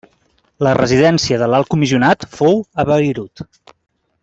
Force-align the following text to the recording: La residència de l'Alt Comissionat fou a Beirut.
La 0.67 0.71
residència 0.77 1.39
de 1.41 1.49
l'Alt 1.51 1.69
Comissionat 1.75 2.27
fou 2.39 2.59
a 2.73 2.87
Beirut. 2.93 3.45